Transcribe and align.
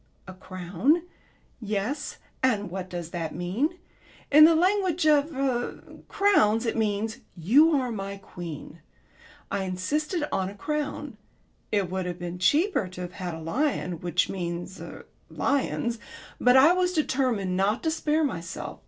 "A 0.27 0.33
crown." 0.33 1.03
"Yes. 1.59 2.17
And 2.41 2.71
what 2.71 2.89
does 2.89 3.11
that 3.11 3.35
mean? 3.35 3.77
In 4.31 4.45
the 4.45 4.55
language 4.55 5.05
of 5.05 5.31
er 5.35 5.79
crowns 6.07 6.65
it 6.65 6.75
means 6.75 7.19
'You 7.37 7.69
are 7.79 7.91
my 7.91 8.17
queen.' 8.17 8.79
I 9.51 9.63
insisted 9.65 10.27
on 10.31 10.49
a 10.49 10.55
crown. 10.55 11.17
It 11.71 11.91
would 11.91 12.07
have 12.07 12.17
been 12.17 12.39
cheaper 12.39 12.87
to 12.87 13.01
have 13.01 13.13
had 13.13 13.35
a 13.35 13.39
lion, 13.41 13.99
which 14.01 14.27
means 14.27 14.81
er 14.81 15.05
lions, 15.29 15.99
but 16.39 16.57
I 16.57 16.73
was 16.73 16.93
determined 16.93 17.55
not 17.55 17.83
to 17.83 17.91
spare 17.91 18.23
myself. 18.23 18.79